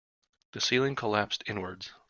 [0.53, 1.91] The ceiling collapsed inwards.